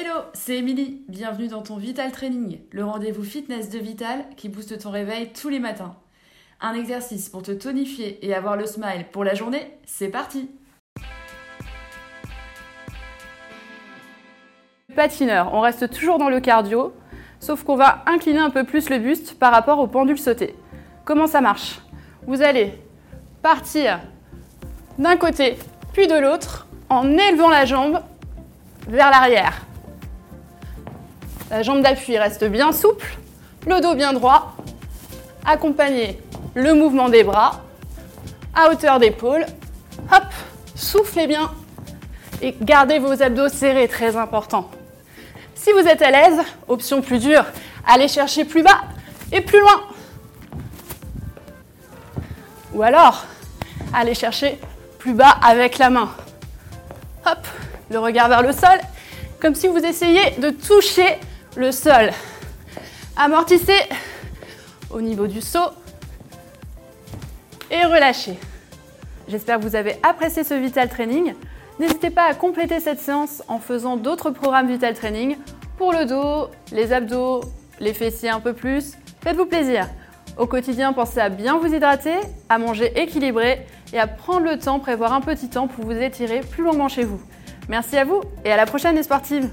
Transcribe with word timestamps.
Hello, 0.00 0.20
c'est 0.32 0.58
Émilie. 0.58 1.02
Bienvenue 1.08 1.48
dans 1.48 1.62
ton 1.62 1.76
Vital 1.76 2.12
Training, 2.12 2.60
le 2.70 2.84
rendez-vous 2.84 3.24
fitness 3.24 3.68
de 3.68 3.80
Vital 3.80 4.26
qui 4.36 4.48
booste 4.48 4.78
ton 4.78 4.92
réveil 4.92 5.32
tous 5.32 5.48
les 5.48 5.58
matins. 5.58 5.96
Un 6.60 6.74
exercice 6.74 7.28
pour 7.28 7.42
te 7.42 7.50
tonifier 7.50 8.24
et 8.24 8.32
avoir 8.32 8.56
le 8.56 8.64
smile 8.66 9.06
pour 9.10 9.24
la 9.24 9.34
journée, 9.34 9.76
c'est 9.86 10.06
parti 10.06 10.50
Patineur, 14.94 15.52
on 15.52 15.62
reste 15.62 15.90
toujours 15.90 16.18
dans 16.18 16.30
le 16.30 16.38
cardio, 16.38 16.94
sauf 17.40 17.64
qu'on 17.64 17.74
va 17.74 18.04
incliner 18.06 18.38
un 18.38 18.50
peu 18.50 18.62
plus 18.62 18.90
le 18.90 19.00
buste 19.00 19.36
par 19.36 19.50
rapport 19.50 19.80
au 19.80 19.88
pendule 19.88 20.18
sauté. 20.18 20.54
Comment 21.04 21.26
ça 21.26 21.40
marche? 21.40 21.80
Vous 22.24 22.40
allez 22.42 22.72
partir 23.42 23.98
d'un 24.96 25.16
côté 25.16 25.56
puis 25.92 26.06
de 26.06 26.16
l'autre 26.16 26.68
en 26.88 27.18
élevant 27.18 27.50
la 27.50 27.64
jambe 27.64 28.00
vers 28.86 29.10
l'arrière. 29.10 29.64
La 31.50 31.62
jambe 31.62 31.82
d'appui 31.82 32.18
reste 32.18 32.44
bien 32.44 32.72
souple, 32.72 33.16
le 33.66 33.80
dos 33.80 33.94
bien 33.94 34.12
droit. 34.12 34.54
Accompagnez 35.46 36.18
le 36.54 36.74
mouvement 36.74 37.08
des 37.08 37.24
bras 37.24 37.62
à 38.54 38.70
hauteur 38.70 38.98
d'épaule. 38.98 39.46
Hop, 40.12 40.24
soufflez 40.74 41.26
bien 41.26 41.50
et 42.42 42.54
gardez 42.60 42.98
vos 42.98 43.22
abdos 43.22 43.48
serrés, 43.48 43.88
très 43.88 44.16
important. 44.16 44.70
Si 45.54 45.72
vous 45.72 45.88
êtes 45.88 46.02
à 46.02 46.10
l'aise, 46.10 46.38
option 46.68 47.00
plus 47.00 47.18
dure, 47.18 47.44
allez 47.86 48.08
chercher 48.08 48.44
plus 48.44 48.62
bas 48.62 48.82
et 49.32 49.40
plus 49.40 49.60
loin. 49.60 49.80
Ou 52.74 52.82
alors, 52.82 53.24
allez 53.94 54.14
chercher 54.14 54.60
plus 54.98 55.14
bas 55.14 55.34
avec 55.42 55.78
la 55.78 55.88
main. 55.88 56.10
Hop, 57.26 57.46
le 57.90 57.98
regard 57.98 58.28
vers 58.28 58.42
le 58.42 58.52
sol, 58.52 58.78
comme 59.40 59.54
si 59.54 59.66
vous 59.66 59.78
essayiez 59.78 60.32
de 60.38 60.50
toucher 60.50 61.18
le 61.58 61.72
sol. 61.72 62.10
Amortissez 63.16 63.80
au 64.90 65.00
niveau 65.00 65.26
du 65.26 65.40
saut 65.40 65.72
et 67.68 67.84
relâchez. 67.84 68.38
J'espère 69.26 69.58
que 69.58 69.64
vous 69.64 69.74
avez 69.74 69.96
apprécié 70.04 70.44
ce 70.44 70.54
Vital 70.54 70.88
Training. 70.88 71.34
N'hésitez 71.80 72.10
pas 72.10 72.26
à 72.26 72.34
compléter 72.34 72.78
cette 72.78 73.00
séance 73.00 73.42
en 73.48 73.58
faisant 73.58 73.96
d'autres 73.96 74.30
programmes 74.30 74.68
Vital 74.68 74.94
Training 74.94 75.36
pour 75.76 75.92
le 75.92 76.06
dos, 76.06 76.48
les 76.72 76.92
abdos, 76.92 77.40
les 77.80 77.92
fessiers 77.92 78.30
un 78.30 78.40
peu 78.40 78.52
plus. 78.52 78.92
Faites-vous 79.22 79.46
plaisir. 79.46 79.88
Au 80.36 80.46
quotidien, 80.46 80.92
pensez 80.92 81.18
à 81.18 81.28
bien 81.28 81.58
vous 81.58 81.74
hydrater, 81.74 82.14
à 82.48 82.58
manger 82.58 82.92
équilibré 83.00 83.66
et 83.92 83.98
à 83.98 84.06
prendre 84.06 84.46
le 84.46 84.60
temps, 84.60 84.78
prévoir 84.78 85.12
un 85.12 85.20
petit 85.20 85.50
temps 85.50 85.66
pour 85.66 85.84
vous 85.84 85.92
étirer 85.92 86.40
plus 86.40 86.62
longuement 86.62 86.88
chez 86.88 87.02
vous. 87.02 87.20
Merci 87.68 87.98
à 87.98 88.04
vous 88.04 88.20
et 88.44 88.52
à 88.52 88.56
la 88.56 88.64
prochaine 88.64 88.94
les 88.94 89.02
sportives 89.02 89.50